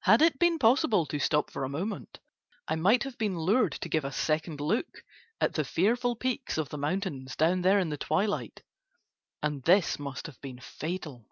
Had 0.00 0.22
it 0.22 0.38
been 0.38 0.58
possible 0.58 1.04
to 1.04 1.18
stop 1.18 1.50
for 1.50 1.62
a 1.62 1.68
moment 1.68 2.20
I 2.68 2.74
might 2.74 3.02
have 3.02 3.18
been 3.18 3.38
lured 3.38 3.72
to 3.72 3.88
give 3.90 4.02
a 4.02 4.10
second 4.10 4.62
look 4.62 5.04
at 5.42 5.52
the 5.52 5.62
fearful 5.62 6.16
peaks 6.16 6.56
of 6.56 6.70
the 6.70 6.78
mountains 6.78 7.36
down 7.36 7.60
there 7.60 7.78
in 7.78 7.90
the 7.90 7.98
twilight, 7.98 8.62
and 9.42 9.62
this 9.64 9.98
must 9.98 10.24
have 10.26 10.40
been 10.40 10.58
fatal. 10.58 11.26